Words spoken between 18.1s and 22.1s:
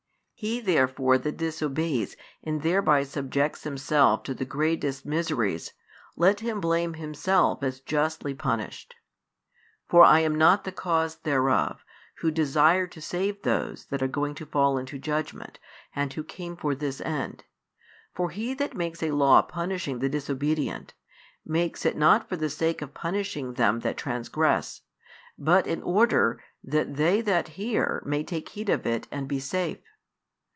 For he that makes a law punishing the disobedient, makes it